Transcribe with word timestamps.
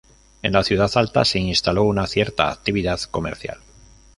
En 0.41 0.51
la 0.53 0.63
Ciudad 0.63 0.89
Alta 0.95 1.23
se 1.23 1.37
instaló 1.37 1.83
una 1.83 2.07
cierta 2.07 2.49
actividad 2.49 2.99
comercial. 3.01 3.59